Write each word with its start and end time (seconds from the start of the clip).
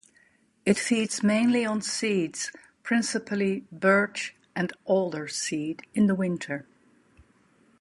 It 0.65 0.79
feeds 0.79 1.21
mainly 1.21 1.63
on 1.63 1.83
seeds, 1.83 2.51
principally 2.81 3.65
birch 3.71 4.33
and 4.55 4.73
alder 4.85 5.27
seed 5.27 5.83
in 5.93 6.07
the 6.07 6.15
winter. 6.15 6.65